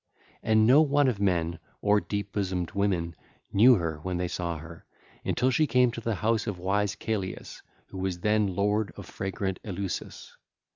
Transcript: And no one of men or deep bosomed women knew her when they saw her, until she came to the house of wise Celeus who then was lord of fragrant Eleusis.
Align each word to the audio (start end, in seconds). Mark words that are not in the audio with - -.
And 0.41 0.65
no 0.65 0.81
one 0.81 1.07
of 1.07 1.19
men 1.19 1.59
or 1.79 2.01
deep 2.01 2.31
bosomed 2.31 2.71
women 2.71 3.15
knew 3.53 3.75
her 3.75 3.99
when 4.01 4.17
they 4.17 4.27
saw 4.27 4.57
her, 4.57 4.83
until 5.23 5.51
she 5.51 5.67
came 5.67 5.91
to 5.91 6.01
the 6.01 6.15
house 6.15 6.47
of 6.47 6.57
wise 6.57 6.95
Celeus 6.95 7.61
who 7.89 8.09
then 8.09 8.47
was 8.47 8.55
lord 8.57 8.91
of 8.95 9.05
fragrant 9.05 9.59
Eleusis. 9.63 10.35